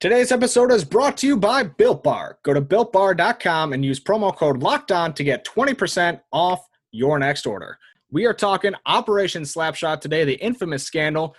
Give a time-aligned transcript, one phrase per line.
[0.00, 2.38] Today's episode is brought to you by Built Bar.
[2.44, 7.46] Go to builtbar.com and use promo code Locked On to get 20% off your next
[7.46, 7.76] order.
[8.12, 11.34] We are talking Operation Slapshot today, the infamous scandal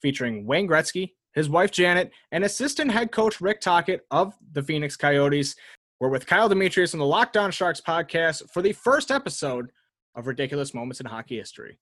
[0.00, 4.94] featuring Wayne Gretzky, his wife Janet, and assistant head coach Rick Tocchet of the Phoenix
[4.94, 5.56] Coyotes.
[5.98, 9.72] We're with Kyle Demetrius on the Locked On Sharks podcast for the first episode
[10.14, 11.80] of Ridiculous Moments in Hockey History.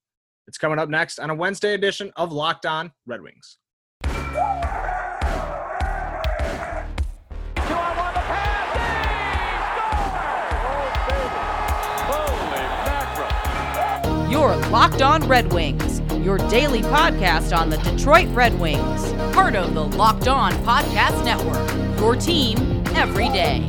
[0.48, 3.58] It's coming up next on a Wednesday edition of Locked On Red Wings.
[14.34, 19.74] Your Locked On Red Wings, your daily podcast on the Detroit Red Wings, part of
[19.74, 22.00] the Locked On Podcast Network.
[22.00, 22.58] Your team
[22.96, 23.60] every day.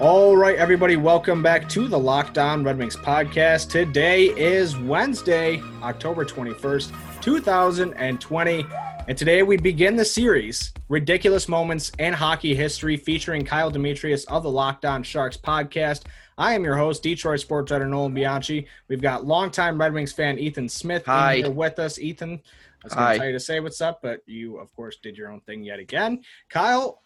[0.00, 3.70] All right, everybody, welcome back to the Locked On Red Wings podcast.
[3.70, 8.66] Today is Wednesday, October 21st, 2020.
[9.08, 14.42] And today we begin the series, Ridiculous Moments in Hockey History, featuring Kyle Demetrius of
[14.42, 16.06] the Locked On Sharks podcast.
[16.36, 18.66] I am your host, Detroit sports writer Nolan Bianchi.
[18.88, 21.34] We've got longtime Red Wings fan Ethan Smith Hi.
[21.34, 22.00] in here with us.
[22.00, 24.96] Ethan, I was going to tell you to say what's up, but you, of course,
[25.00, 26.24] did your own thing yet again.
[26.50, 27.00] Kyle,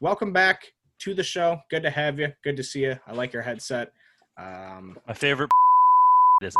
[0.00, 1.60] welcome back to the show.
[1.68, 2.32] Good to have you.
[2.42, 2.98] Good to see you.
[3.06, 3.92] I like your headset.
[4.38, 5.50] Um, My favorite
[6.42, 6.56] is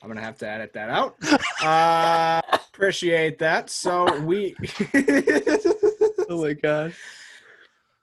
[0.00, 1.16] I'm gonna have to edit that out.
[1.62, 2.40] Uh,
[2.80, 3.70] appreciate that.
[3.70, 4.56] So we.
[6.32, 6.94] Oh my god.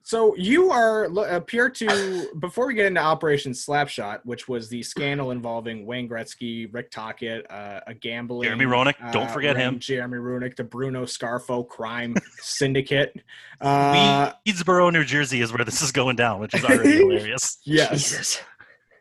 [0.04, 4.84] so you are lo- appear to before we get into Operation Slapshot, which was the
[4.84, 8.44] scandal involving Wayne Gretzky, Rick Tocchet, uh, a gambling.
[8.50, 9.14] Jeremy Roenick.
[9.14, 9.80] Don't uh, forget ring, him.
[9.80, 13.16] Jeremy Roenick, the Bruno Scarfo crime syndicate.
[13.62, 17.60] Uh, Swedesboro, New Jersey is where this is going down, which is already hilarious.
[17.64, 18.42] yes, Jesus.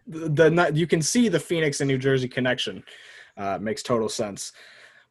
[0.06, 2.84] the, the you can see the Phoenix and New Jersey connection.
[3.36, 4.52] Uh, makes total sense.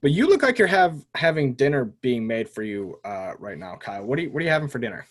[0.06, 3.76] But you look like you're have having dinner being made for you uh, right now,
[3.76, 4.06] Kyle.
[4.06, 5.08] What are you What are you having for dinner?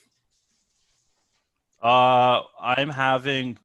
[1.82, 3.58] Uh, I'm having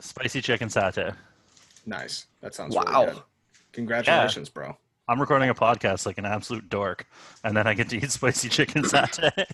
[0.00, 1.14] spicy chicken satay.
[1.86, 2.26] Nice.
[2.40, 3.02] That sounds Wow.
[3.02, 3.22] Really good.
[3.70, 4.76] Congratulations, bro.
[5.06, 7.06] I'm recording a podcast like an absolute dork,
[7.44, 9.44] and then I get to eat spicy chicken satay.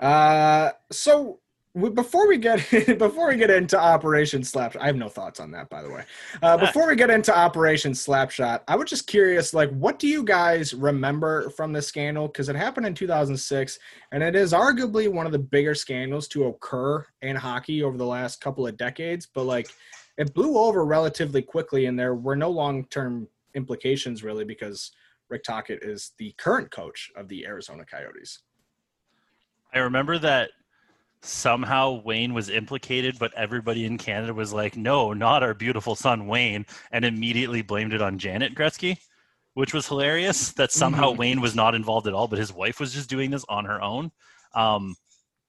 [0.00, 1.38] Uh, so we,
[1.74, 2.58] before we get
[2.98, 6.04] before we get into Operation Slapshot, I have no thoughts on that, by the way.
[6.42, 10.22] Uh, before we get into Operation Slapshot, I was just curious, like, what do you
[10.22, 12.28] guys remember from this scandal?
[12.28, 13.78] Because it happened in 2006,
[14.12, 18.06] and it is arguably one of the bigger scandals to occur in hockey over the
[18.06, 19.26] last couple of decades.
[19.26, 19.70] But like,
[20.18, 24.92] it blew over relatively quickly, and there were no long term implications really because
[25.30, 28.40] Rick Tocchet is the current coach of the Arizona Coyotes.
[29.74, 30.50] I remember that
[31.22, 36.26] somehow Wayne was implicated, but everybody in Canada was like, no, not our beautiful son
[36.26, 38.98] Wayne, and immediately blamed it on Janet Gretzky,
[39.54, 41.16] which was hilarious that somehow Mhm.
[41.18, 43.80] Wayne was not involved at all, but his wife was just doing this on her
[43.80, 44.10] own.
[44.54, 44.96] Um,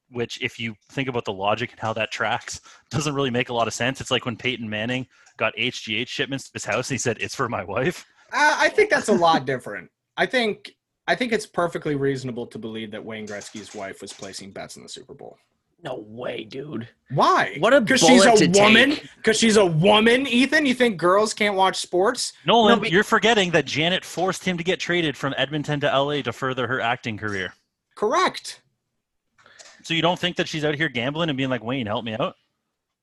[0.09, 3.53] which, if you think about the logic and how that tracks, doesn't really make a
[3.53, 3.99] lot of sense.
[3.99, 5.07] It's like when Peyton Manning
[5.37, 8.05] got HGH shipments to his house and he said, it's for my wife.
[8.31, 9.89] Uh, I think that's a lot different.
[10.15, 10.75] I think
[11.07, 14.83] I think it's perfectly reasonable to believe that Wayne Gretzky's wife was placing bets in
[14.83, 15.37] the Super Bowl.
[15.83, 16.87] No way, dude.
[17.11, 17.57] Why?
[17.59, 18.97] What a Because she's a to woman.
[19.17, 20.25] Because she's a woman.
[20.25, 22.31] Ethan, you think girls can't watch sports?
[22.45, 25.87] Nolan, No, but- you're forgetting that Janet forced him to get traded from Edmonton to
[25.87, 27.53] LA to further her acting career.
[27.95, 28.61] Correct.
[29.83, 32.13] So you don't think that she's out here gambling and being like, Wayne, help me
[32.13, 32.35] out?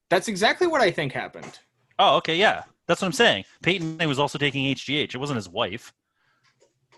[0.09, 1.59] That's exactly what I think happened.
[1.99, 2.63] Oh, okay, yeah.
[2.87, 3.45] That's what I'm saying.
[3.63, 5.15] Peyton Manning was also taking HGH.
[5.15, 5.93] It wasn't his wife.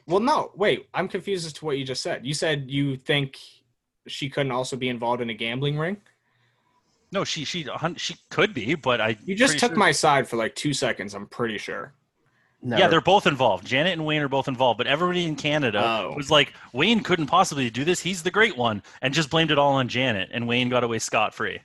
[0.07, 0.89] Well, no, wait.
[0.95, 2.25] I'm confused as to what you just said.
[2.25, 3.37] You said you think
[4.07, 5.97] she couldn't also be involved in a gambling ring.
[7.13, 10.37] No, she she she could be, but I You just took sure- my side for
[10.37, 11.15] like two seconds.
[11.15, 11.93] I'm pretty sure.
[12.65, 12.81] Never.
[12.81, 13.67] Yeah, they're both involved.
[13.67, 16.15] Janet and Wayne are both involved, but everybody in Canada Oh.
[16.17, 17.99] was like, Wayne couldn't possibly do this.
[18.01, 21.01] He's the great one, and just blamed it all on Janet, and Wayne got away
[21.01, 21.59] scot free.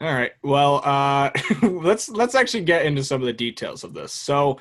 [0.00, 0.32] All right.
[0.42, 1.30] Well, uh,
[1.62, 4.12] let's let's actually get into some of the details of this.
[4.12, 4.58] So,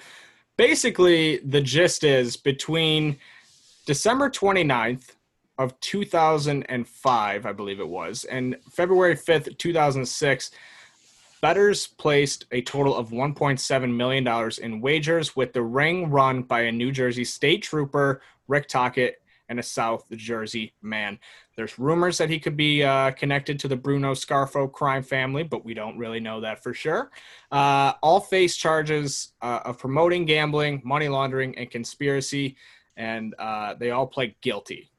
[0.57, 3.17] basically, the gist is between
[3.85, 5.15] December 29th
[5.59, 10.51] of 2005, I believe it was, and February 5th, 2006,
[11.41, 16.61] bettors placed a total of 1.7 million dollars in wagers with the ring run by
[16.61, 21.19] a New Jersey state trooper, Rick Tocchet, and a South Jersey man.
[21.57, 25.65] There's rumors that he could be uh, connected to the Bruno Scarfo crime family, but
[25.65, 27.11] we don't really know that for sure.
[27.51, 32.56] Uh, all face charges uh, of promoting gambling, money laundering, and conspiracy,
[32.95, 34.89] and uh, they all pled guilty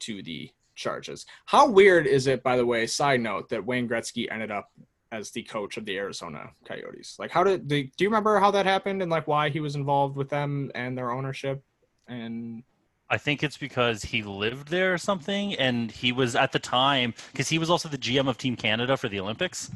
[0.00, 1.26] to the charges.
[1.46, 4.70] How weird is it, by the way, side note, that Wayne Gretzky ended up
[5.12, 7.16] as the coach of the Arizona Coyotes.
[7.18, 9.76] Like, how did they, do you remember how that happened and like why he was
[9.76, 11.62] involved with them and their ownership?
[12.08, 12.64] And
[13.08, 17.14] I think it's because he lived there or something, and he was at the time
[17.32, 19.70] because he was also the GM of Team Canada for the Olympics,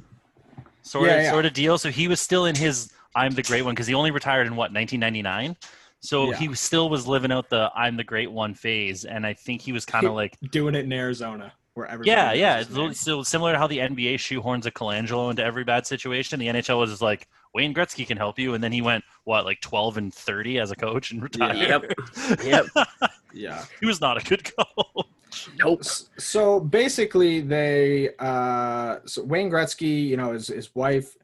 [0.83, 1.31] sort Yeah, of yeah.
[1.31, 1.79] sort of deal.
[1.79, 4.57] So he was still in his "I'm the Great One" because he only retired in
[4.57, 5.57] what 1999.
[6.01, 6.37] So Yeah.
[6.39, 9.73] he still was living out the "I'm the Great One" phase, and I think he
[9.73, 12.59] was kind of like, doing it in Arizona where everybody yeah, yeah.
[12.59, 16.39] his It's so similar to how the NBA shoehorns a Colangelo into every bad situation.
[16.41, 19.45] The NHL was just like Wayne Gretzky can help you, and then he went what
[19.45, 21.57] like 12 and 30 as a coach and retired.
[21.57, 21.93] Yep.
[22.45, 22.67] Yep.
[23.33, 23.65] Yeah.
[23.79, 25.07] he was not a good coach.
[25.57, 25.85] Nope.
[26.19, 31.17] So basically, they uh, so Wayne Gretzky, you know, his his wife,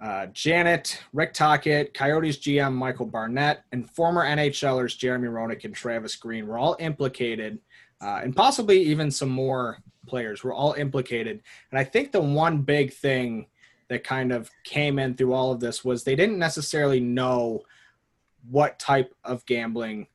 [0.00, 6.16] uh, Janet, Rick Tocchet, Coyotes GM Michael Barnett, and former NHLers Jeremy Roenick and Travis
[6.16, 7.58] Green were all implicated,
[8.00, 11.40] uh, and possibly even some more players were all implicated.
[11.70, 13.46] And I think the one big thing
[13.88, 17.62] that kind of came in through all of this was they didn't necessarily know
[18.50, 20.06] what type of gambling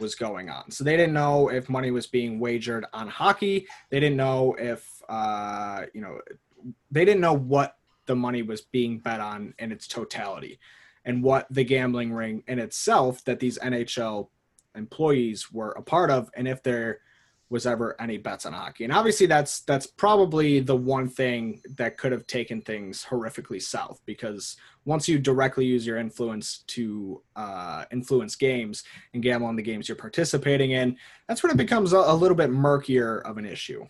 [0.00, 0.70] was going on.
[0.70, 3.66] So they didn't know if money was being wagered on hockey.
[3.90, 6.20] They didn't know if, uh, you know,
[6.90, 7.77] they didn't know what
[8.08, 10.58] the money was being bet on in its totality
[11.04, 14.28] and what the gambling ring in itself that these NHL
[14.74, 17.00] employees were a part of and if there
[17.50, 18.84] was ever any bets on hockey.
[18.84, 24.00] And obviously that's that's probably the one thing that could have taken things horrifically south
[24.04, 28.84] because once you directly use your influence to uh, influence games
[29.14, 30.96] and gamble on the games you're participating in,
[31.26, 33.86] that's when it becomes a, a little bit murkier of an issue.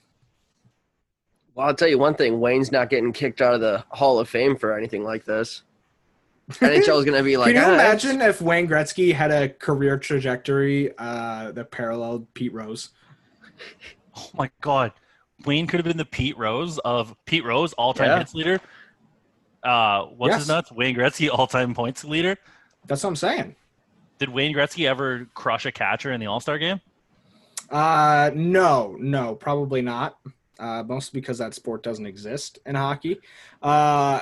[1.58, 4.28] Well, I'll tell you one thing: Wayne's not getting kicked out of the Hall of
[4.28, 5.62] Fame for anything like this.
[6.52, 9.48] NHL is going to be like, Can you "Ah, imagine if Wayne Gretzky had a
[9.48, 12.90] career trajectory uh, that paralleled Pete Rose?
[14.16, 14.92] Oh my god.
[15.46, 18.18] Wayne could have been the Pete Rose of Pete Rose, all time Yeah.
[18.18, 18.60] hits leader.
[19.62, 20.48] Uh what's his Yes.
[20.48, 20.72] nuts?
[20.72, 22.36] Wayne Gretzky, all time points leader.
[22.86, 23.54] That's what I'm saying.
[24.18, 26.80] Did Wayne Gretzky ever crush a catcher in the All Star game?
[27.70, 30.18] Uh, no, no, probably not.
[30.58, 33.20] Uh, mostly because that sport doesn't exist in hockey.
[33.62, 34.20] Uh,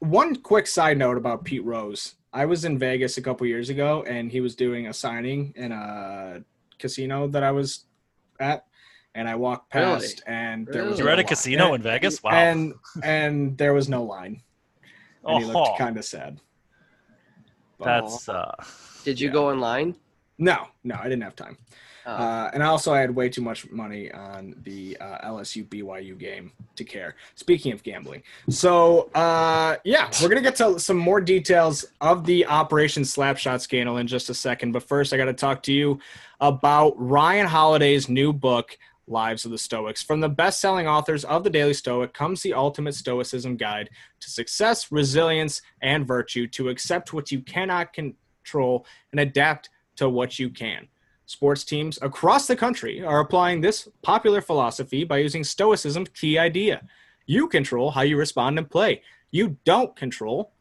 [0.00, 2.16] one quick side note about Pete Rose.
[2.34, 5.72] I was in Vegas a couple years ago, and he was doing a signing in
[5.72, 6.42] a
[6.78, 7.86] casino that I was
[8.38, 8.66] at,
[9.14, 9.86] and I walked Really?
[9.86, 10.98] past, and there was Really?
[10.98, 11.26] You were at no a line.
[11.28, 12.22] casino And- in Vegas?
[12.22, 12.30] Wow.
[12.32, 14.42] and and there was no line,
[15.24, 16.40] and he Oh, looked kind of sad.
[17.78, 18.52] But- that's uh
[19.04, 19.32] Did you Yeah.
[19.32, 19.94] go in line?
[20.36, 21.56] no, no, I didn't have time.
[22.06, 22.12] Oh.
[22.12, 26.52] Uh, and also, I had way too much money on the uh, LSU BYU game
[26.76, 27.14] to care.
[27.34, 32.46] Speaking of gambling, so uh, yeah, we're gonna get to some more details of the
[32.46, 34.72] Operation Slapshot scandal in just a second.
[34.72, 35.98] But first, I got to talk to you
[36.40, 40.02] about Ryan Holiday's new book, Lives of the Stoics.
[40.02, 43.90] From the best-selling authors of the Daily Stoic comes the ultimate Stoicism guide
[44.20, 46.46] to success, resilience, and virtue.
[46.48, 50.88] To accept what you cannot control and adapt to what you can.
[51.26, 56.82] Sports teams across the country are applying this popular philosophy by using Stoicism's key idea.
[57.26, 59.02] You control how you respond and play.
[59.30, 60.52] You don't control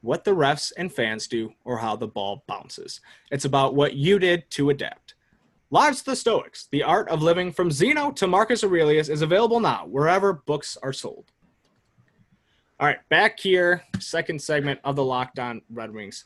[0.00, 3.00] what the refs and fans do or how the ball bounces.
[3.30, 5.14] It's about what you did to adapt.
[5.70, 9.58] Lives of the Stoics, The Art of Living from Zeno to Marcus Aurelius is available
[9.58, 11.32] now wherever books are sold.
[12.78, 16.24] All right, back here, second segment of the Locked On Red Wings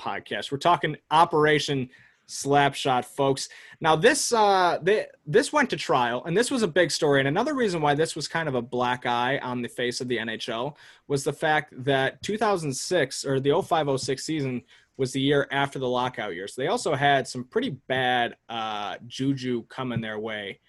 [0.00, 0.52] podcast.
[0.52, 1.90] We're talking Operation
[2.28, 3.48] Slapshot, folks.
[3.80, 7.20] Now this uh th- this went to trial, and this was a big story.
[7.20, 10.08] And another reason why this was kind of a black eye on the face of
[10.08, 10.74] the NHL
[11.06, 14.62] was the fact that 2006 or the 0506 season
[14.96, 16.46] was the year after the lockout year.
[16.46, 20.60] So they also had some pretty bad uh, juju coming their way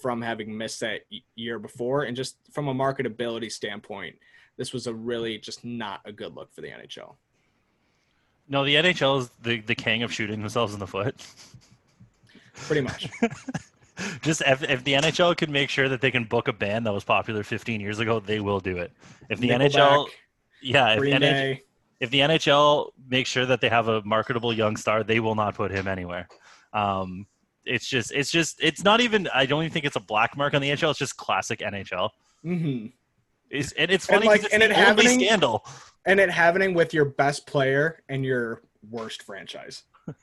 [0.00, 1.02] from having missed that
[1.34, 4.16] year before, and just from a marketability standpoint,
[4.56, 7.16] this was a really just not a good look for the NHL.
[8.48, 11.14] No, the NHL is the, the king of shooting themselves in the foot.
[12.54, 13.08] Pretty much.
[14.22, 16.92] Just if, if the NHL could make sure that they can book a band that
[16.92, 18.92] was popular 15 years ago, they will do it.
[19.28, 20.06] If the NHL,
[20.62, 21.60] yeah, if, NH,
[22.00, 25.54] if the NHL makes sure that they have a marketable young star, they will not
[25.56, 26.28] put him anywhere.
[26.72, 27.26] Um,
[27.64, 29.28] it's just, it's just, it's not even.
[29.34, 30.90] I don't even think it's a black mark on the NHL.
[30.90, 32.10] It's just classic NHL.
[32.44, 32.86] Mm-hmm.
[33.50, 35.66] It's, and it's And, funny like, because and it's it the only happening- scandal.
[36.08, 39.84] And it happening with your best player and your worst franchise.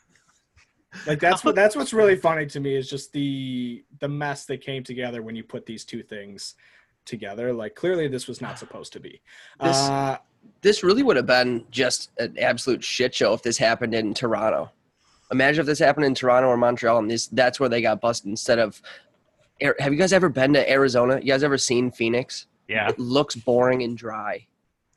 [1.06, 4.62] Like that's what that's what's really funny to me is just the the mess that
[4.62, 6.56] came together when you put these two things
[7.04, 7.52] together.
[7.52, 9.22] Like clearly this was not supposed to be.
[9.62, 10.18] This- uh,
[10.62, 14.72] This really would have been just an absolute shit show if this happened in Toronto.
[15.34, 18.30] Imagine if this happened in Toronto or Montreal, and this that's where they got busted
[18.30, 18.82] instead of.
[19.80, 21.16] Have you guys ever been to Arizona?
[21.20, 22.48] You guys ever seen Phoenix?
[22.70, 24.48] Yeah, It looks boring and dry.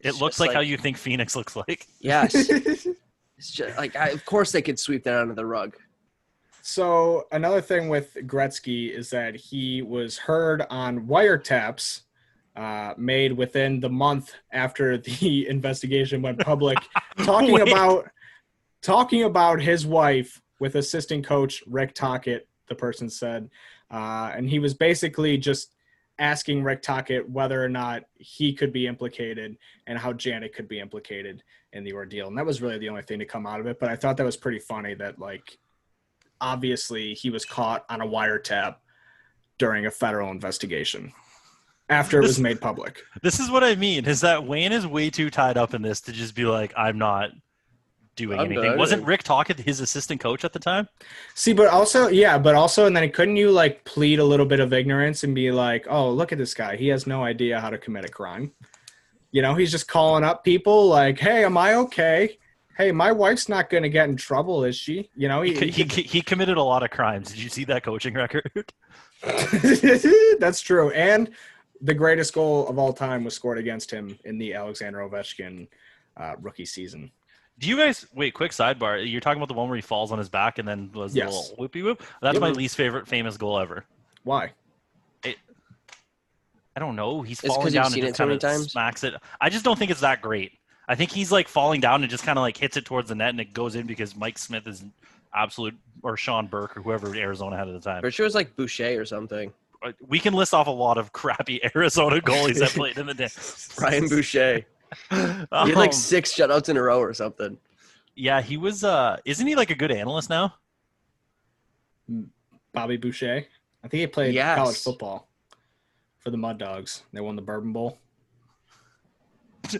[0.00, 1.86] It looks like, like- how you think Phoenix looks like.
[2.00, 2.34] Yes.
[3.38, 5.76] it's just like I, of course they could sweep that under the rug.
[6.62, 12.02] So another thing with Gretzky is that he was heard on wiretaps
[12.54, 16.78] uh, made within the month after the investigation went public,
[17.24, 18.08] talking about
[18.82, 22.46] talking about his wife with assistant coach Rick Tocchet.
[22.68, 23.48] The person said,
[23.90, 25.72] uh, and he was basically just
[26.18, 29.56] asking Rick Tocchet whether or not he could be implicated
[29.86, 32.28] and how Janet could be implicated in the ordeal.
[32.28, 33.78] And that was really the only thing to come out of it.
[33.78, 35.58] But I thought that was pretty funny that like
[36.40, 38.76] obviously he was caught on a wiretap
[39.58, 41.12] during a federal investigation
[41.88, 43.02] after it was made public.
[43.22, 44.04] This is what I mean.
[44.06, 46.98] Is that Wayne is way too tied up in this to just be like, I'm
[46.98, 47.30] not
[48.18, 48.70] doing I'm anything.
[48.70, 49.06] not Wasn't.
[49.06, 50.88] Rick Tocchet his assistant coach at the time?
[51.34, 54.60] See, but also, yeah, but also, and then couldn't you like plead a little bit
[54.60, 56.76] of ignorance and be like, oh, look at this guy.
[56.76, 58.52] He has no idea how to commit a crime.
[59.30, 62.38] You know, he's just calling up people like, hey, am I okay?
[62.76, 65.10] Hey, my wife's not going to get in trouble, is she?
[65.16, 67.30] You know, He, he, he, he, he committed a lot of crimes.
[67.30, 68.50] Did you see that coaching record?
[70.38, 70.90] That's true.
[70.90, 71.30] And
[71.80, 75.68] the greatest goal of all time was scored against him in the Alexander Ovechkin
[76.16, 77.10] uh, rookie season.
[77.58, 78.34] Do you guys wait?
[78.34, 79.10] Quick sidebar.
[79.10, 81.28] You're talking about the one where he falls on his back and then was Yes.
[81.34, 82.02] a little whoopie whoop.
[82.22, 82.40] That's Yep.
[82.40, 83.84] my least favorite famous goal ever.
[84.24, 84.52] Why?
[86.76, 87.22] I don't know.
[87.22, 88.72] He's It's 'cause falling you've down and seen just it so many kind of times?
[88.72, 89.14] smacks it.
[89.40, 90.52] I just don't think it's that great.
[90.86, 93.14] I think he's like falling down and just kind of like hits it towards the
[93.16, 94.84] net and it goes in because Mike Smith is
[95.34, 98.00] absolute or Sean Burke or whoever Arizona had at the time.
[98.00, 99.52] For sure, it was like Boucher or something.
[99.82, 103.14] Uh, We can list off a lot of crappy Arizona goalies that played in the
[103.14, 103.28] day.
[103.76, 104.64] Brian Boucher.
[105.10, 107.58] He had Um, like six shutouts in a row or something.
[108.14, 108.84] yeah, he was.
[108.84, 110.54] uh Isn't he like a good analyst now?
[112.72, 113.44] Bobby Boucher.
[113.84, 114.56] I think he played Yes.
[114.58, 115.28] college football
[116.18, 117.02] for the Mud Dogs.
[117.12, 117.98] They won the Bourbon Bowl.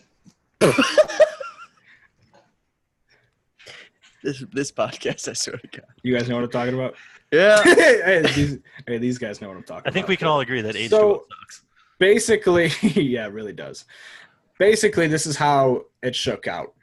[4.23, 5.87] This this podcast, I swear to God.
[6.03, 6.95] You guys know what I'm talking about?
[7.31, 7.62] Yeah.
[7.62, 9.91] hey, these, hey, these guys know what I'm talking about.
[9.91, 11.62] I think we can all agree that H2O So- sucks.
[11.99, 13.85] basically, yeah, it really does.
[14.59, 16.75] Basically, this is how it shook out.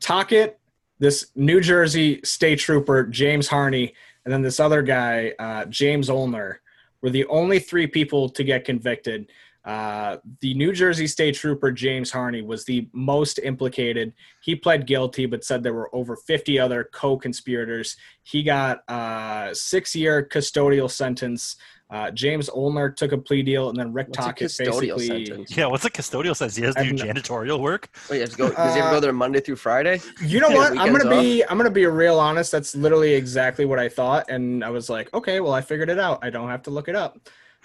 [0.00, 0.58] Tocchet,
[0.98, 3.94] this New Jersey state trooper, James Harney,
[4.24, 6.60] and then this other guy, uh, James Ulmer,
[7.02, 9.30] were the only three people to get convicted.
[9.66, 14.12] Uh, the New Jersey state trooper, James Harney, was the most implicated.
[14.40, 17.96] He pled guilty, but said there were over 50 other co conspirators.
[18.22, 21.56] He got a six year custodial sentence.
[21.88, 25.06] Uh, James Ulmer took a plea deal, and then Rick What's Tocchet basically.
[25.06, 25.56] sentence?
[25.56, 26.56] Yeah, what's a custodial sense?
[26.56, 27.88] He has to do janitorial work.
[28.10, 30.00] Wait, you to go, does he ever Uh, go there Monday through Friday?
[30.20, 30.76] You know what?
[30.78, 32.50] I'm gonna be I'm gonna be real honest.
[32.52, 35.98] That's literally exactly what I thought, and I was like, okay, well, I figured it
[36.00, 36.18] out.
[36.22, 37.18] I don't have to look it up.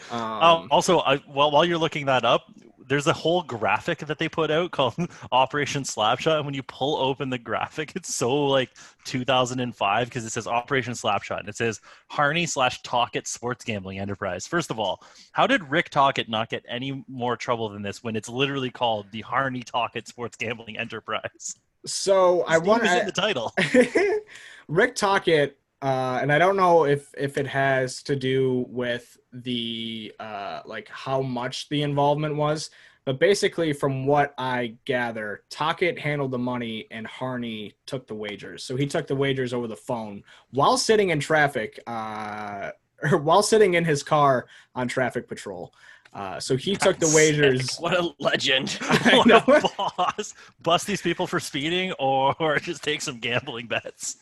[0.09, 2.45] Um, Um, also, I, while while you're looking that up,
[2.91, 4.95] there's a whole graphic that they put out called
[5.31, 6.37] Operation Slapshot.
[6.37, 8.69] And when you pull open the graphic, it's so like
[9.05, 11.79] 2005 because it says Operation Slapshot and it says
[12.09, 14.45] Harney slash Tocchet Sports Gambling Enterprise.
[14.45, 18.15] First of all, how did Rick Tocchet not get any more trouble than this when
[18.17, 21.55] it's literally called the Harney Tocchet Sports Gambling Enterprise?
[21.85, 23.53] so I want in the title.
[24.67, 30.13] Rick Tocchet, uh, and I don't know if if it has to do with the
[30.19, 32.69] uh, like how much the involvement was,
[33.03, 38.63] but basically, from what I gather, Tocchet handled the money and Harney took the wagers.
[38.63, 42.71] So he took the wagers over the phone while sitting in traffic, uh,
[43.03, 44.45] or while sitting in his car
[44.75, 45.73] on traffic patrol.
[46.13, 47.77] Uh, so he took the wagers.
[47.77, 48.69] What a legend.
[49.13, 50.33] What a boss!
[50.61, 54.17] Bust these people for speeding, or just take some gambling bets.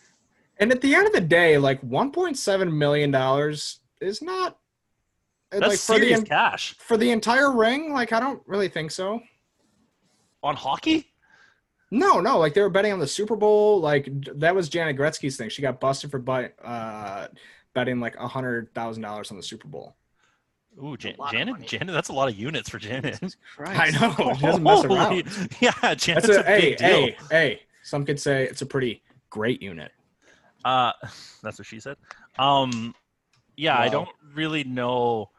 [0.59, 4.57] And at the end of the day, like 1.7 million dollars is not
[5.51, 7.93] That's like for the serious en- cash for the entire ring.
[7.93, 9.21] Like I don't really think so.
[10.43, 11.05] on hockey.
[11.91, 13.79] No, no, like they were betting on the Super Bowl.
[13.79, 15.49] Like that was Janet Gretzky's thing.
[15.49, 17.27] She got busted for buy, uh,
[17.73, 19.95] betting like a hundred thousand dollars on the Super Bowl.
[20.83, 21.65] Ooh, Jan- Janet.
[21.65, 23.19] Janet, that's a lot of units for Janet.
[23.59, 25.23] I know she doesn't mess around.
[25.59, 26.87] Yeah, Janet's That's a, a, hey, deal.
[26.87, 27.61] hey, hey.
[27.83, 29.91] Some could say it's a pretty great unit.
[30.63, 30.93] Uh,
[31.43, 31.97] that's what she said.
[32.37, 32.93] Um,
[33.57, 35.29] yeah, I don't really know.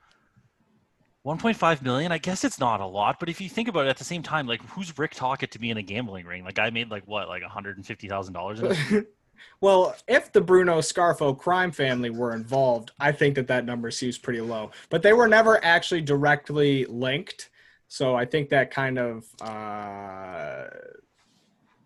[1.26, 2.12] 1.5 million.
[2.12, 4.22] I guess it's not a lot, but if you think about it, at the same
[4.22, 6.44] time, like who's Rick Tocchet to be in a gambling ring?
[6.44, 8.60] Like I made like what, like 150 thousand dollars.
[9.60, 14.16] well, if the Bruno Scarfo crime family were involved, I think that that number seems
[14.16, 14.70] pretty low.
[14.88, 17.50] But they were never actually directly linked,
[17.88, 20.64] so I think that kind of, uh,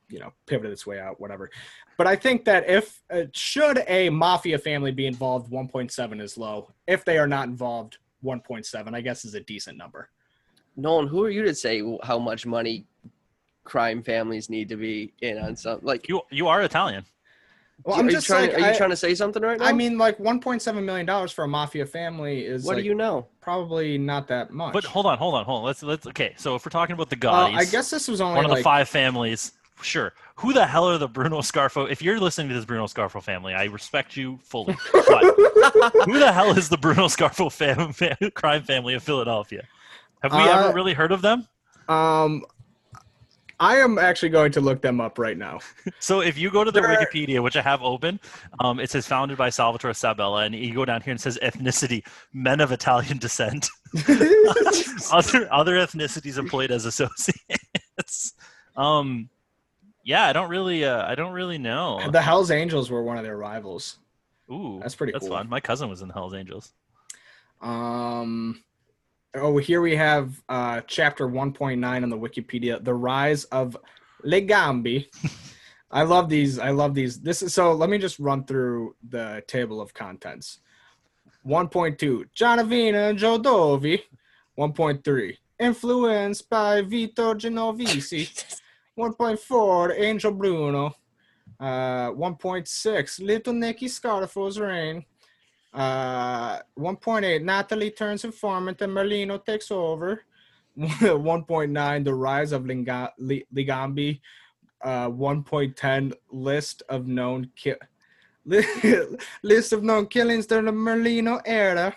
[0.08, 1.20] you know, pivoted its way out.
[1.20, 1.50] Whatever.
[1.96, 6.72] But I think that if uh, should a mafia family be involved, 1.7 is low.
[6.86, 10.10] If they are not involved, 1.7 I guess is a decent number.
[10.76, 12.86] Nolan, who are you to say how much money
[13.64, 15.86] crime families need to be in on something.
[15.86, 17.04] Like, You you are Italian.
[17.82, 18.50] Well, I'm you just trying?
[18.50, 19.66] like, are you I, trying to say something right now?
[19.66, 22.94] I mean, like 1.7 million dollars for a mafia family is what like do you
[22.94, 23.26] know?
[23.40, 24.72] probably not that much.
[24.72, 25.64] But hold on, hold on, hold on.
[25.64, 26.34] Let's let's okay.
[26.36, 28.60] So if we're talking about the Uh, I guess this was only one of like
[28.60, 29.52] the five families.
[29.83, 30.12] Sure.
[30.37, 31.90] Who the hell are the Bruno Scarfo?
[31.90, 34.76] If you're listening to this Bruno Scarfo family, I respect you fully.
[34.93, 35.25] But
[36.07, 39.62] who the hell is the Bruno Scarfo fam, fam, crime family of Philadelphia?
[40.23, 41.47] Have we Uh, ever really heard of them?
[41.88, 42.45] Um,
[43.61, 45.61] I am actually going to look them up right now.
[46.00, 48.19] So if you go to the Wikipedia, which I have open,
[48.61, 51.38] um, it says founded by Salvatore Sabella, and you go down here and it says
[51.43, 53.69] ethnicity, men of Italian descent.
[55.12, 58.33] other other ethnicities employed as associates.
[58.76, 59.28] um,
[60.04, 62.08] yeah, I don't really, uh, I don't really know.
[62.11, 63.99] the Hell's Angels were one of their rivals.
[64.50, 65.37] Ooh, That's pretty That's cool.
[65.37, 65.49] fun.
[65.49, 66.73] My cousin was in the Hell's Angels.
[67.62, 68.62] Um,
[69.34, 73.76] oh, here we have uh, chapter 1.9 on the Wikipedia: the rise of
[74.25, 75.06] Ligambi.
[75.90, 76.58] I love these.
[76.58, 77.20] I love these.
[77.20, 77.73] This is so.
[77.73, 80.58] Let me just run through the table of contents.
[81.46, 84.02] 1.2 Gianavina Giodovi.
[84.58, 88.61] 1.3 influenced by Vito Genovese.
[88.98, 90.94] 1.4 Angel Bruno.
[91.60, 95.04] Uh, 1.6 Little Nicky Scarfo's reign.
[95.72, 100.22] Uh, 1.8 Natale turns informant and Merlino takes over.
[100.78, 104.20] 1.9 The rise of Linga- Li- Ligambi.
[104.82, 107.74] Uh, 1.10 list of known ki-
[109.42, 111.96] list of known killings during the Merlino era.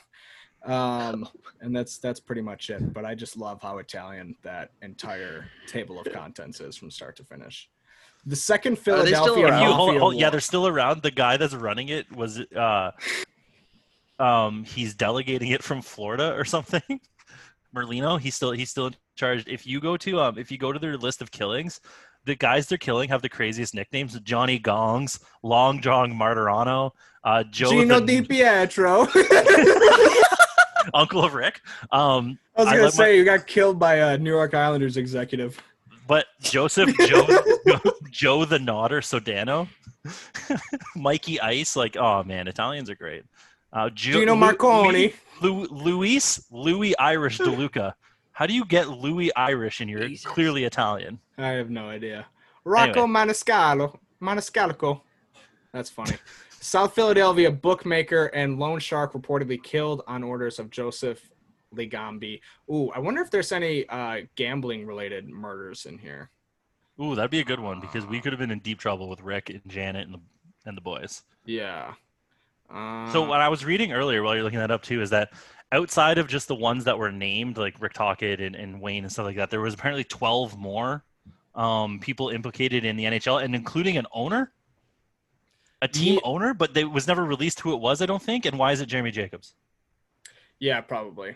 [0.67, 1.27] Um,
[1.61, 2.93] and that's that's pretty much it.
[2.93, 7.23] But I just love how Italian that entire table of contents is from start to
[7.23, 7.69] finish.
[8.25, 9.67] The second Are they still Philadelphia?
[9.69, 11.01] You, hold, hold, yeah, they're still around.
[11.01, 12.91] The guy that's running it was, uh,
[14.19, 16.81] um, he's delegating it from Florida or something.
[17.75, 19.45] Merlino, he's still he's still in charge.
[19.47, 21.79] If you go to um, if you go to their list of killings,
[22.25, 26.91] the guys they're killing have the craziest nicknames: Johnny Gongs, Long John Martirano,
[27.23, 29.07] uh, Joe Gino the Di Pietro.
[30.97, 31.61] Uncle of Rick.
[31.91, 34.97] Um, I was gonna let my- say you got killed by a New York Islanders
[34.97, 35.61] executive.
[36.07, 37.27] But Joseph Joe
[38.09, 39.67] Joe the Nodder Sodano,
[40.95, 43.23] Mikey Ice, like oh man, Italians are great.
[43.73, 45.13] Uh, Gio- Gino Marconi.
[45.41, 47.93] Lu- Luis Louis Irish DeLuca.
[48.31, 50.25] How do you get Louis Irish and you're Jesus.
[50.25, 51.19] clearly Italian?
[51.37, 52.25] I have no idea.
[52.63, 53.97] Rocco Maniscalco.
[54.21, 55.01] Maniscalco.
[55.73, 56.13] That's funny.
[56.67, 61.29] South Philadelphia bookmaker and loan shark reportedly killed on orders of Joseph
[61.73, 62.41] Ligambi.
[62.69, 66.29] Ooh, I wonder if there's any uh, gambling related murders in here.
[67.01, 69.21] Ooh, that'd be a good one because we could have been in deep trouble with
[69.21, 70.19] Rick and Janet and the
[70.65, 71.23] and the boys.
[71.45, 71.93] Yeah.
[72.69, 75.31] Uh, So what I was reading earlier while you're looking that up too is that
[75.71, 79.11] outside of just the ones that were named, like Rick Tocchet and, and Wayne and
[79.11, 81.05] stuff like that, there was apparently 12 more
[81.55, 84.51] um, people implicated in the NHL, and including an owner,
[85.81, 88.01] a team Ye- owner, but it was never released who it was.
[88.01, 88.45] I don't think.
[88.45, 89.53] And why is it Jeremy Jacobs?
[90.59, 91.35] yeah, probably.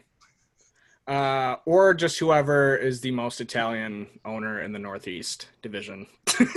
[1.08, 6.08] Uh, or just whoever is the most Italian owner in the Northeast division.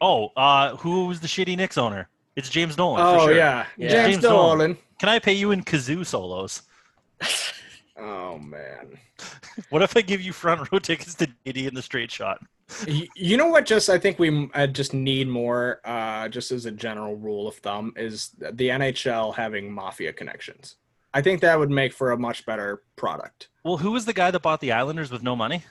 [0.00, 2.08] Oh, uh, who was the shitty Knicks owner?
[2.36, 3.02] It's James Nolan.
[3.04, 3.34] for oh sure.
[3.34, 3.66] yeah.
[3.76, 3.88] Yeah.
[3.88, 4.58] James, James Dolan.
[4.58, 4.78] Dolan.
[5.00, 6.62] Can I pay you in kazoo solos?
[7.98, 8.98] Oh man.
[9.70, 12.40] What if I give you front row tickets to Diddy in the straight shot?
[12.86, 13.66] You know what?
[13.66, 15.80] Just I think we uh, just need more.
[15.84, 20.76] Uh, just as a general rule of thumb, is the NHL having mafia connections.
[21.14, 23.48] I think that would make for a much better product.
[23.64, 25.64] Well, who was the guy that bought the Islanders with no money?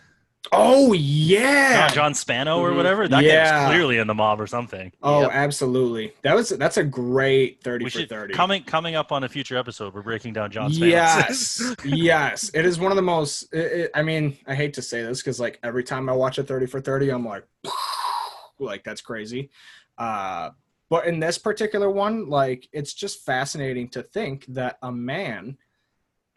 [0.53, 1.87] Oh yeah.
[1.87, 2.77] John, John Spano or Mhm.
[2.77, 3.07] whatever.
[3.07, 3.67] That guy Yeah.
[3.67, 4.93] was clearly in the mob or something.
[5.03, 5.31] Oh, Yep.
[5.33, 6.13] absolutely.
[6.21, 8.33] That was that's a great thirty We for should thirty.
[8.33, 9.93] coming coming up on a future episode.
[9.93, 10.89] We're breaking down John Spano.
[10.91, 12.49] Yes, yes.
[12.53, 13.53] It is one of the most.
[13.53, 16.37] It, it- I mean, I hate to say this because like every time I watch
[16.37, 17.43] a thirty for thirty, I'm like,
[18.59, 19.49] like that's crazy.
[19.97, 20.51] Uh,
[20.89, 25.57] but in this particular one, like it's just fascinating to think that a man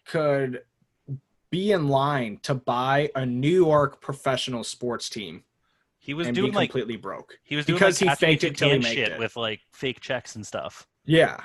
[0.05, 0.63] could
[1.51, 5.45] be in line to buy a New York professional sports team
[6.03, 7.39] he was doing like completely broke.
[7.45, 9.19] he was doing because like he faked it till he made it.
[9.19, 10.87] with like fake checks and stuff.
[11.05, 11.37] Yeah,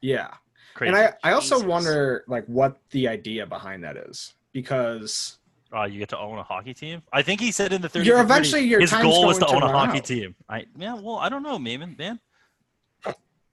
[0.00, 0.28] yeah.
[0.74, 0.88] Crazy.
[0.94, 1.66] And I, I also Jesus.
[1.68, 5.38] wonder like what the idea behind that is because
[5.72, 7.02] Oh, you get to own a hockey team.
[7.12, 9.38] I think he said in the 30 You're for 30, eventually- your his goal was
[9.38, 10.04] to going own to a hockey out.
[10.04, 10.34] team.
[10.48, 11.96] I yeah, well, I don't know, man.
[11.98, 12.20] Man,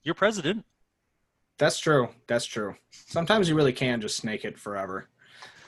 [0.04, 0.64] you're president.
[1.58, 2.10] That's true.
[2.28, 2.76] That's true.
[2.92, 5.10] Sometimes you really can just snake it forever.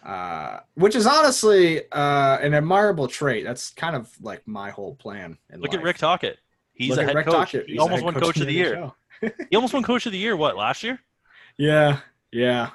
[0.05, 3.43] Uh, which is honestly uh, an admirable trait.
[3.43, 5.37] That's kind of like my whole plan.
[5.51, 5.79] Look life.
[5.79, 6.37] at Rick Tocchet.
[6.73, 7.33] He's Look a head Rick coach.
[7.33, 7.65] Tocchet.
[7.65, 8.91] He He's almost won coach coach of the year.
[9.49, 10.35] He almost won coach of the year.
[10.35, 10.99] What last year?
[11.57, 11.99] Yeah,
[12.33, 12.71] yeah.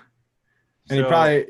[0.89, 1.47] And he probably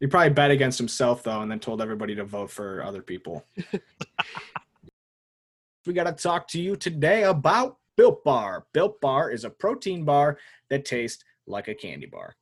[0.00, 3.44] he probably bet against himself though, and then told everybody to vote for other people.
[5.86, 8.66] we got to talk to you today about Built Bar.
[8.74, 12.36] Built Bar is a protein bar that tastes like a candy bar.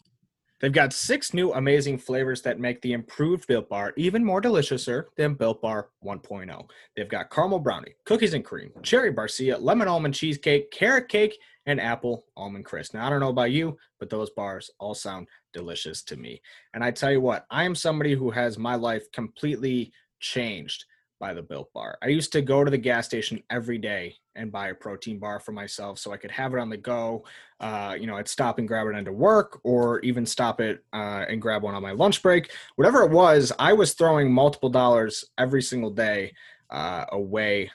[0.61, 5.05] They've got six new amazing flavors that make the improved Built Bar even more deliciouser
[5.17, 6.71] than Built Bar 1.0.
[6.97, 11.81] They've got caramel brownie, cookies and cream, cherry barcia, lemon almond cheesecake, carrot cake, and
[11.81, 12.95] apple almond crisp.
[12.95, 16.41] Now, I don't know about you, but those bars all sound delicious to me.
[16.73, 20.87] And I tell you what, I am somebody who has my life completely changed
[21.19, 21.99] by the Built Bar.
[22.03, 25.41] I used to go to the gas station every day and buy a protein bar
[25.41, 27.25] for myself so I could have it on the go.
[27.61, 31.25] Uh, you know, I'd stop and grab it into work or even stop it uh,
[31.29, 32.53] and grab one on my lunch break.
[32.77, 36.35] Whatever it was, I was throwing multiple dollars every single day
[36.71, 37.71] uh, away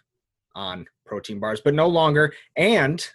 [0.56, 2.34] on protein bars, but no longer.
[2.56, 3.06] And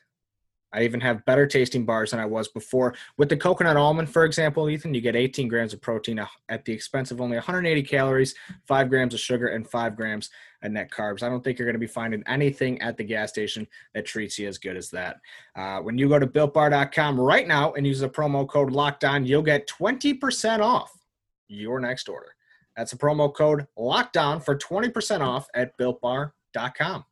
[0.77, 2.95] I even have better tasting bars than I was before.
[3.17, 6.73] With the coconut almond, for example, Ethan, you get 18 grams of protein at the
[6.73, 8.35] expense of only 180 calories,
[8.67, 10.29] 5 grams of sugar, and 5 grams
[10.63, 11.23] of net carbs.
[11.23, 14.39] I don't think you're going to be finding anything at the gas station that treats
[14.39, 15.17] you as good as that.
[15.57, 19.25] Uh, when you go to builtbar.com right now and use the promo code locked on,
[19.25, 20.93] you'll get 20% off
[21.49, 22.35] your next order.
[22.77, 27.05] That's a promo code locked on for 20% off at builtbar.com.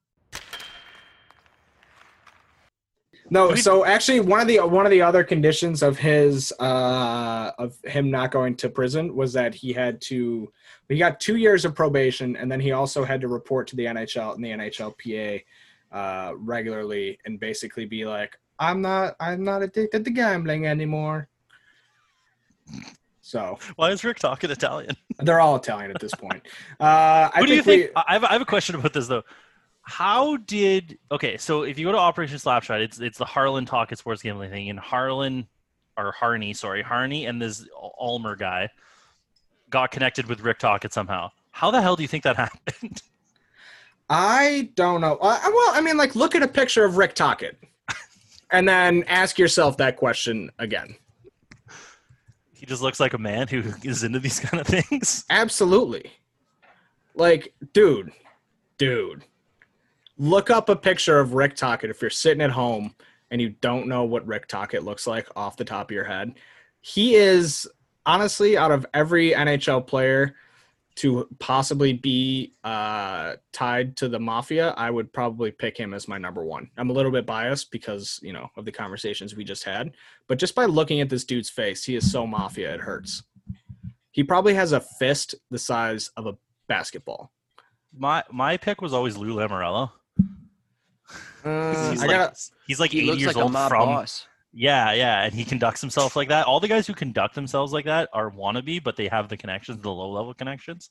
[3.35, 7.77] No, so actually, one of the one of the other conditions of his uh, of
[7.85, 10.53] him not going to prison was that he had to
[10.89, 13.87] he got two years of probation, and then he also had to report to the
[13.87, 15.43] NHL and the NHLPA
[15.91, 21.27] uh, regularly, and basically be like, "I'm not I'm not addicted to gambling anymore."
[23.21, 24.97] So why is Rick talking Italian?
[25.19, 26.47] They're all Italian at this point.
[26.79, 27.91] Uh, I Who do you we- think?
[27.97, 29.25] I have, I have a question about this though.
[29.85, 31.37] How did okay?
[31.37, 34.71] So if you go to Operation Slapshot, it's it's the Harlan Tocchet Sports Gambling thing,
[34.71, 35.47] and Harlan
[35.97, 37.67] or Harney, sorry, Harney and this
[38.01, 38.69] Ulmer guy
[39.71, 41.31] got connected with Rick Tocchet somehow.
[41.51, 43.03] How the hell do you think that happened?
[44.11, 45.17] I don't know.
[45.21, 47.57] Uh, well, I mean, like, look at a picture of Rick Tocchet,
[48.51, 50.97] and then ask yourself that question again.
[52.53, 55.25] He just looks like a man who is into these kind of things.
[55.31, 56.11] Absolutely.
[57.15, 58.11] Like, dude,
[58.79, 59.25] dude,
[60.19, 62.95] look up a picture of Rick Tocchet if you're sitting at home
[63.31, 66.35] and you don't know what Rick Tocchet looks like off the top of your head.
[66.81, 67.69] He is
[68.07, 70.35] honestly out of every NHL player
[70.97, 76.19] to possibly be uh, tied to the mafia, I would probably pick him as my
[76.19, 76.71] number one.
[76.77, 79.93] I'm a little bit biased because you know of the conversations we just had,
[80.29, 83.25] but just by looking at this dude's face, he is so mafia it hurts.
[84.13, 86.37] He probably has a fist the size of a
[86.69, 87.33] basketball.
[87.97, 89.91] My my pick was always Lou Lamorello.
[91.45, 93.87] Uh, he's, I like, gotta, he's like He 80 years like a old mob from
[93.87, 94.27] boss.
[94.57, 96.47] Yeah, yeah, and he conducts himself like that.
[96.47, 99.81] All the guys who conduct themselves like that are wannabe, but they have the connections,
[99.81, 100.91] the low level connections.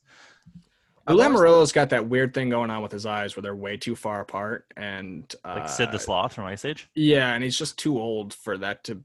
[1.07, 3.95] Lou Lamoriello's got that weird thing going on with his eyes where they're way too
[3.95, 6.89] far apart, and uh, Like Sid the Sloth from Ice Age.
[6.93, 9.01] Yeah, and he's just too old for that to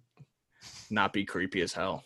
[0.90, 2.04] not be creepy as hell.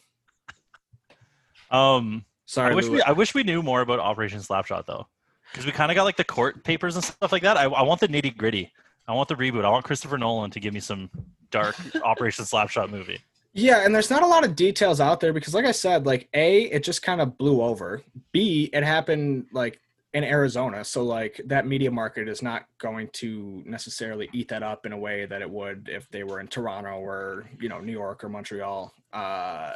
[1.70, 2.92] Um, Sorry, I wish Lou.
[2.92, 5.06] we I wish we knew more about Operation Slapshot though,
[5.50, 7.56] because we kind of got like the court papers and stuff like that.
[7.56, 8.72] I, I want the nitty gritty.
[9.08, 9.64] I want the reboot.
[9.64, 11.10] I want Christopher Nolan to give me some
[11.50, 13.20] dark Operation Slapshot movie.
[13.54, 16.28] Yeah, and there's not a lot of details out there because, like I said, like
[16.32, 18.02] A, it just kind of blew over.
[18.32, 19.78] B, it happened like
[20.14, 24.86] in Arizona, so like that media market is not going to necessarily eat that up
[24.86, 27.92] in a way that it would if they were in Toronto or you know New
[27.92, 28.92] York or Montreal.
[29.12, 29.74] Uh,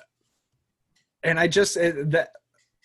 [1.23, 2.33] and I just it, that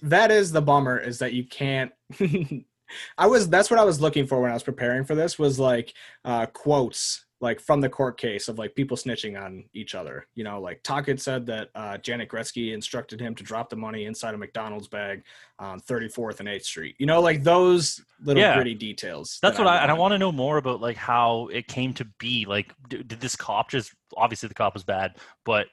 [0.01, 1.91] that is the bummer is that you can't.
[3.17, 5.59] I was that's what I was looking for when I was preparing for this was
[5.59, 5.93] like
[6.25, 10.27] uh, quotes like from the court case of like people snitching on each other.
[10.35, 14.05] You know, like Tocchet said that uh, Janet Gretzky instructed him to drop the money
[14.05, 15.23] inside a McDonald's bag
[15.57, 16.95] on 34th and 8th Street.
[16.99, 18.53] You know, like those little Yeah.
[18.53, 19.39] gritty details.
[19.41, 20.01] That's that what I and I want.
[20.01, 22.45] want to know more about like how it came to be.
[22.45, 25.65] Like, d- did this cop just obviously the cop was bad, but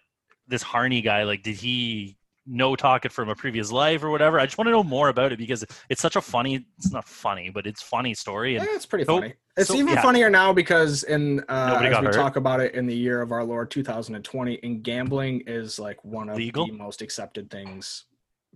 [0.47, 2.17] this Harney guy, like, did he
[2.49, 4.41] know Tocchet from a previous life or whatever?
[4.41, 6.67] I just want to know more about it because it's such a funny.
[6.79, 8.55] It's not funny, but it's funny story.
[8.55, 9.35] Yeah, it's pretty So- funny.
[9.57, 10.03] It's so- even yeah.
[10.03, 12.13] funnier now because in uh, as we hurt.
[12.15, 16.29] talk about it in the year of our Lord 2020, and gambling is like one
[16.29, 16.67] of Legal?
[16.67, 18.05] the most accepted things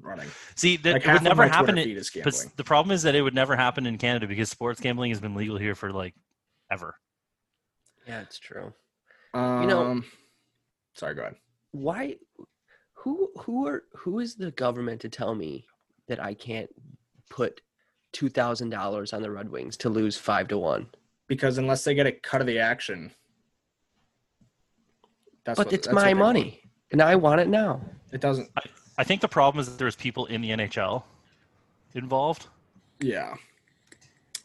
[0.00, 0.28] running.
[0.54, 1.74] see, that Like it would never happen.
[1.76, 4.80] feed In, but the problem is that it would never happen in Canada because sports
[4.80, 6.14] gambling has been legal here for like
[6.70, 6.94] ever.
[8.06, 8.72] Yeah, it's true.
[9.34, 10.02] Um, know-
[10.94, 11.36] sorry, go ahead.
[11.72, 12.16] Why?
[13.02, 13.30] Who?
[13.40, 13.84] Who are?
[13.96, 15.66] Who is the government to tell me
[16.08, 16.70] that I can't
[17.30, 17.60] put
[18.12, 20.86] two thousand dollars on the Red Wings to lose five to one?
[21.26, 23.10] Because unless they get a cut of the action,
[25.44, 26.36] that's but what- it's that's what my they want.
[26.38, 26.60] money,
[26.92, 27.80] and I want it now.
[28.12, 28.50] It doesn't.
[28.98, 31.02] I think the problem is that there's people in the NHL
[31.94, 32.46] involved.
[33.00, 33.34] Yeah.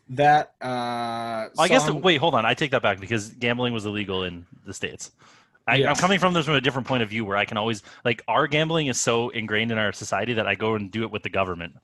[0.10, 1.86] that uh, I guess.
[1.86, 2.46] song- Wait, hold on.
[2.46, 5.12] I take that back because gambling was illegal in the states.
[5.68, 7.84] I, I'm coming from this from a different point of view, where I can always
[8.06, 11.12] like our gambling is so ingrained in our society that I go and do it
[11.12, 11.76] with the government.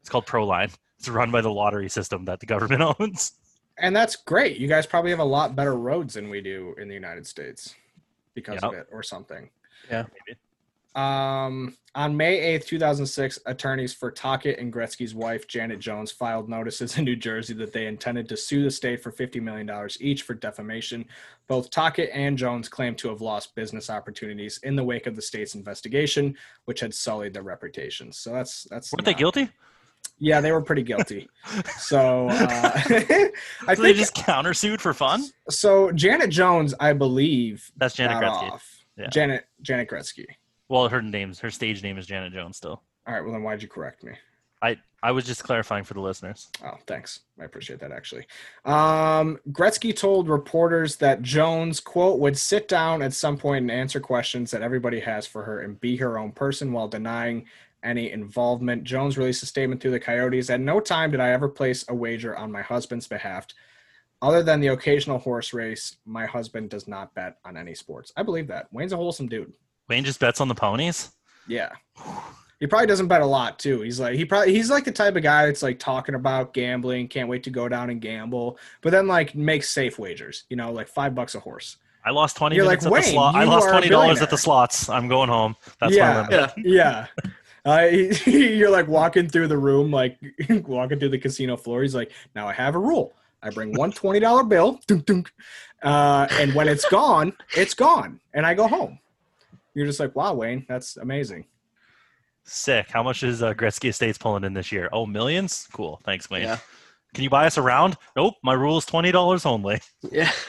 [0.00, 0.74] It's called Proline.
[0.98, 3.32] It's run by the lottery system that the government owns.
[3.78, 4.58] and that's great.
[4.58, 7.74] You guys probably have a lot better roads than we do in the United States
[8.34, 9.48] because of it or something.
[10.26, 10.38] Maybe.
[10.94, 16.96] Um, on May 8th, 2006, attorneys for Tocchet and Gretzky's wife, Janet Jones, filed notices
[16.98, 20.34] in New Jersey that they intended to sue the state for $50 million each for
[20.34, 21.04] defamation.
[21.48, 25.22] Both Tocchet and Jones claimed to have lost business opportunities in the wake of the
[25.22, 28.18] state's investigation, which had sullied their reputations.
[28.18, 29.48] So that's that's Weren't they guilty?
[30.18, 31.28] Yeah, they were pretty guilty.
[31.78, 32.36] so uh,
[32.74, 33.30] I
[33.74, 35.24] So they think just countersued for fun.
[35.50, 35.90] so.
[35.92, 38.52] Janet Jones, I believe, That's Janet Gretzky.
[38.52, 38.84] off.
[38.96, 39.08] Yeah.
[39.08, 40.26] Janet Janet Gretzky.
[40.68, 42.56] Well, her name's her stage name is Janet Jones.
[42.56, 44.12] Still, All right, well then why'd you correct me?
[44.62, 46.48] I I was just clarifying for the listeners.
[46.64, 47.20] Oh, thanks.
[47.38, 48.26] I appreciate that actually.
[48.64, 54.00] Um, Gretzky told reporters that Jones, quote, would sit down at some point and answer
[54.00, 57.44] questions that everybody has for her and be her own person while denying
[57.82, 58.82] any involvement.
[58.84, 60.48] Jones released a statement through the Coyotes.
[60.48, 63.46] At no time did I ever place a wager on my husband's behalf.
[64.22, 68.10] Other than the occasional horse race, my husband does not bet on any sports.
[68.16, 68.72] I believe that.
[68.72, 69.52] Wayne's a wholesome dude.
[69.88, 71.10] Wayne just bets on the ponies.
[71.46, 71.70] Yeah.
[72.60, 73.82] He probably doesn't bet a lot too.
[73.82, 77.08] He's like he probably he's like the type of guy that's like talking about gambling,
[77.08, 80.72] can't wait to go down and gamble, but then like makes safe wagers, you know,
[80.72, 81.76] like five bucks a horse.
[82.06, 83.34] I lost twenty You're like, at the "Wayne, slot.
[83.34, 84.88] I lost twenty dollars at the slots.
[84.88, 85.56] I'm going home.
[85.80, 86.26] That's Yeah.
[86.30, 86.52] my limit.
[86.58, 87.06] Yeah.
[87.66, 87.88] Uh,
[88.26, 90.18] you're like walking through the room, like
[90.66, 91.80] walking through the casino floor.
[91.80, 93.14] He's like, now I have a rule.
[93.42, 95.32] I bring one $20 bill, dunk, dunk,
[95.82, 98.98] uh, and when it's gone, it's gone, and I go home.
[99.74, 101.46] You're just like, wow, Wayne, that's amazing.
[102.44, 102.90] Sick.
[102.90, 104.88] How much is uh, Gretzky Estates pulling in this year?
[104.92, 105.66] Oh, millions.
[105.72, 106.00] Cool.
[106.04, 106.42] Thanks, Wayne.
[106.42, 106.58] Yeah.
[107.14, 107.96] Can you buy us around?
[108.16, 108.34] Nope.
[108.42, 109.80] My rule is twenty dollars only.
[110.10, 110.30] Yeah.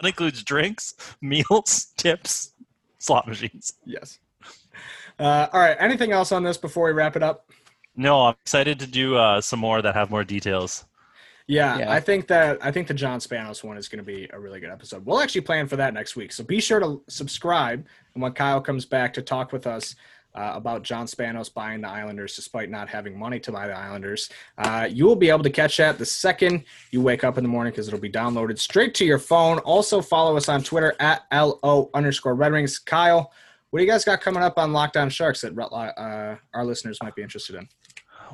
[0.00, 2.52] That includes drinks, meals, tips,
[2.98, 3.74] slot machines.
[3.84, 4.18] Yes.
[5.18, 5.76] Uh, all right.
[5.78, 7.48] Anything else on this before we wrap it up?
[7.96, 10.84] No, I'm excited to do uh, some more that have more details.
[11.46, 11.92] Yeah, Yeah.
[11.92, 14.60] I think that I think the John Spanos one is going to be a really
[14.60, 15.04] good episode.
[15.04, 17.86] We'll actually plan for that next week, so be sure to subscribe.
[18.14, 19.94] And when Kyle comes back to talk with us
[20.34, 24.30] uh, about John Spanos buying the Islanders, despite not having money to buy the Islanders,
[24.58, 27.48] uh, you will be able to catch that the second you wake up in the
[27.48, 29.58] morning because it'll be downloaded straight to your phone.
[29.60, 32.78] Also, follow us on Twitter at lo underscore Red Wings.
[32.78, 33.30] Kyle,
[33.70, 36.98] what do you guys got coming up on Locked On Sharks that uh, our listeners
[37.02, 37.68] might be interested in?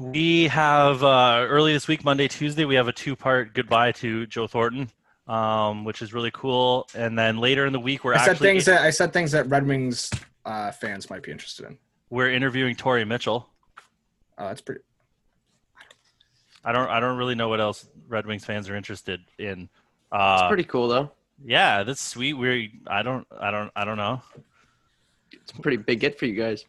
[0.01, 4.47] We have uh, early this week, Monday, Tuesday, we have a two-part goodbye to Joe
[4.47, 4.89] Thornton,
[5.29, 6.89] um, which is really cool.
[6.95, 9.31] And then later in the week, we're I said actually things that I said things
[9.33, 10.11] that Red Wings
[10.47, 11.77] uh, fans might be interested in.
[12.09, 13.51] we're interviewing Torrey Mitchell.
[14.39, 14.81] Oh, that's pretty.
[16.65, 19.69] I don't I don't really know what else Red Wings fans are interested in.
[20.11, 21.13] Uh, It's pretty cool though.
[21.45, 22.33] yeah, that's sweet.
[22.35, 24.23] We're I don't I don't I don't know.
[25.31, 26.65] It's a pretty big get for you guys.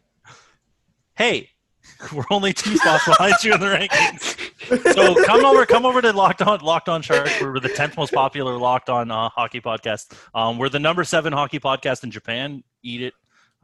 [1.15, 1.50] Hey,
[2.13, 4.93] we're only two spots behind you in the rankings.
[4.93, 7.41] So come over, come over to Locked On Locked On Sharks.
[7.41, 10.13] We're the tenth most popular Locked On uh, hockey podcast.
[10.33, 12.63] Um, we're the number seven hockey podcast in Japan.
[12.83, 13.13] Eat it,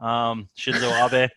[0.00, 1.30] um, Shinzo Abe.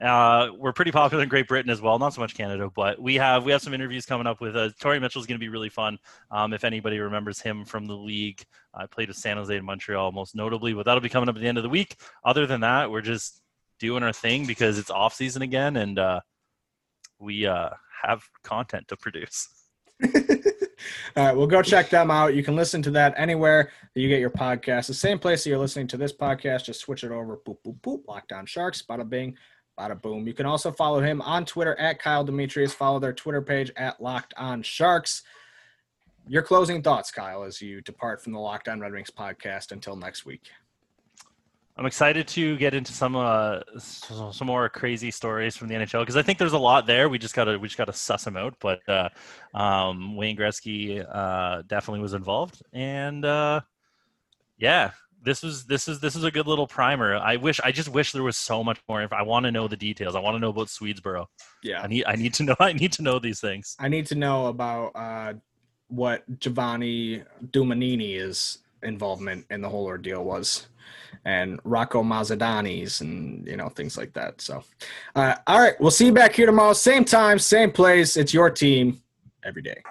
[0.00, 3.16] Uh, we're pretty popular in Great Britain as well, not so much Canada, but we
[3.16, 5.48] have we have some interviews coming up with uh, Torrey Mitchell is going to be
[5.48, 5.98] really fun.
[6.30, 10.12] Um, if anybody remembers him from the league, I played with San Jose and Montreal
[10.12, 11.96] most notably, but that'll be coming up at the end of the week.
[12.24, 13.42] Other than that, we're just
[13.78, 16.20] doing our thing because it's off season again, and uh,
[17.18, 17.70] we uh,
[18.02, 19.48] have content to produce.
[21.16, 22.34] All right, well, go check them out.
[22.34, 24.86] You can listen to that anywhere that you get your podcast.
[24.86, 27.38] The same place that you're listening to this podcast, just switch it over.
[27.38, 28.06] Boop, boop, boop.
[28.06, 28.82] Locked On Sharks.
[28.82, 29.36] Bada bing,
[29.78, 30.26] bada boom.
[30.26, 32.72] You can also follow him on Twitter at Kyle Demetrius.
[32.72, 35.22] Follow their Twitter page at Locked On Sharks.
[36.28, 39.96] Your closing thoughts, Kyle, as you depart from the Locked On Red Wings podcast until
[39.96, 40.50] next week.
[41.78, 46.16] I'm excited to get into some uh, some more crazy stories from the NHL because
[46.16, 47.08] I think there's a lot there.
[47.08, 48.56] We just gotta we just gotta suss them out.
[48.58, 49.10] But uh,
[49.54, 53.60] um, Wayne Gretzky uh, definitely was involved, and uh,
[54.58, 54.90] yeah,
[55.22, 57.14] this was this is this is a good little primer.
[57.14, 59.06] I wish I just wish there was so much more.
[59.12, 61.26] I want to know the details, I want to know about Swedesboro.
[61.62, 61.82] Yeah.
[61.82, 63.76] I need I need to know I need to know these things.
[63.78, 65.34] I need to know about uh,
[65.88, 70.68] what Giovanni Dumanini's involvement in the whole ordeal was,
[71.24, 74.40] and Rocco Mazzadani's, and you know things like that.
[74.40, 74.64] So,
[75.14, 78.16] uh, all right, we'll see you back here tomorrow, same time, same place.
[78.16, 79.02] It's your team
[79.44, 79.82] every day.